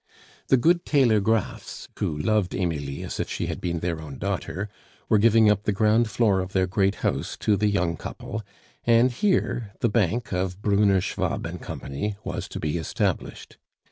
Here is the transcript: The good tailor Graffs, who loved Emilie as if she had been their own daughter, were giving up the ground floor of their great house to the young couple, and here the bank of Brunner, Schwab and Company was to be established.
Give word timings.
The 0.47 0.57
good 0.57 0.83
tailor 0.83 1.19
Graffs, 1.19 1.87
who 1.99 2.17
loved 2.17 2.55
Emilie 2.55 3.03
as 3.03 3.19
if 3.19 3.29
she 3.29 3.45
had 3.45 3.61
been 3.61 3.81
their 3.81 4.01
own 4.01 4.17
daughter, 4.17 4.67
were 5.09 5.19
giving 5.19 5.47
up 5.47 5.61
the 5.61 5.71
ground 5.71 6.09
floor 6.09 6.39
of 6.39 6.53
their 6.53 6.65
great 6.65 6.95
house 7.05 7.37
to 7.41 7.55
the 7.55 7.67
young 7.69 7.95
couple, 7.97 8.41
and 8.83 9.11
here 9.11 9.73
the 9.79 9.89
bank 9.89 10.33
of 10.33 10.59
Brunner, 10.59 11.01
Schwab 11.01 11.45
and 11.45 11.61
Company 11.61 12.15
was 12.23 12.47
to 12.47 12.59
be 12.59 12.79
established. 12.79 13.59